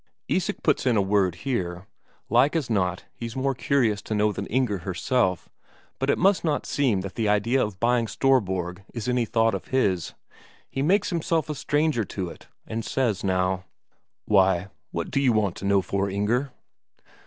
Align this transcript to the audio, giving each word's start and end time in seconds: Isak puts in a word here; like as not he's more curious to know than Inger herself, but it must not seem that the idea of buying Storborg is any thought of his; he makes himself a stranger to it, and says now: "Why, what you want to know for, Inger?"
Isak 0.27 0.63
puts 0.63 0.87
in 0.87 0.97
a 0.97 1.01
word 1.03 1.35
here; 1.45 1.85
like 2.27 2.55
as 2.55 2.71
not 2.71 3.05
he's 3.13 3.35
more 3.35 3.53
curious 3.53 4.01
to 4.01 4.15
know 4.15 4.31
than 4.31 4.47
Inger 4.47 4.79
herself, 4.79 5.47
but 5.99 6.09
it 6.09 6.17
must 6.17 6.43
not 6.43 6.65
seem 6.65 7.01
that 7.01 7.13
the 7.13 7.29
idea 7.29 7.63
of 7.63 7.79
buying 7.79 8.07
Storborg 8.07 8.83
is 8.95 9.07
any 9.07 9.25
thought 9.25 9.53
of 9.53 9.67
his; 9.67 10.15
he 10.67 10.81
makes 10.81 11.11
himself 11.11 11.51
a 11.51 11.53
stranger 11.53 12.03
to 12.03 12.29
it, 12.29 12.47
and 12.65 12.83
says 12.83 13.23
now: 13.23 13.65
"Why, 14.25 14.69
what 14.89 15.15
you 15.15 15.33
want 15.33 15.55
to 15.57 15.65
know 15.65 15.83
for, 15.83 16.09
Inger?" 16.09 16.51